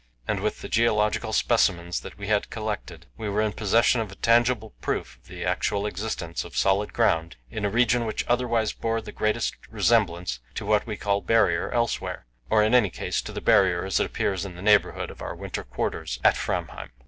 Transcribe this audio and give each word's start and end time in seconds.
and 0.27 0.39
with 0.39 0.61
the 0.63 0.67
geological 0.67 1.31
specimens 1.31 1.99
that 1.99 2.17
we 2.17 2.25
had 2.25 2.49
collected, 2.49 3.05
we 3.19 3.29
were 3.29 3.39
in 3.43 3.53
possession 3.53 4.01
of 4.01 4.11
a 4.11 4.15
tangible 4.15 4.71
proof 4.81 5.17
of 5.21 5.27
the 5.27 5.45
actual 5.45 5.85
existence 5.85 6.43
of 6.43 6.57
solid 6.57 6.91
ground 6.91 7.35
in 7.51 7.65
a 7.65 7.69
region 7.69 8.03
which 8.07 8.25
otherwise 8.27 8.73
bore 8.73 8.99
the 8.99 9.11
greatest 9.11 9.53
resemblance 9.69 10.39
to 10.55 10.65
what 10.65 10.87
we 10.87 10.97
called 10.97 11.27
"Barrier" 11.27 11.69
elsewhere, 11.71 12.25
or 12.49 12.63
in 12.63 12.73
any 12.73 12.89
case 12.89 13.21
to 13.21 13.31
the 13.31 13.41
Barrier 13.41 13.85
as 13.85 13.99
it 13.99 14.07
appears 14.07 14.43
in 14.43 14.55
the 14.55 14.63
neighbourhood 14.63 15.11
of 15.11 15.21
our 15.21 15.35
winter 15.35 15.63
quarters 15.63 16.17
at 16.23 16.35
Framheim. 16.35 16.89